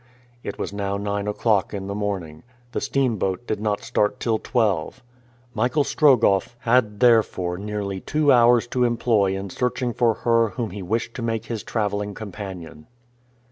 [0.41, 2.41] It was now nine o'clock in the morning.
[2.71, 5.03] The steamboat did not start till twelve.
[5.53, 10.81] Michael Strogoff had therefore nearly two hours to employ in searching for her whom he
[10.81, 12.87] wished to make his traveling companion.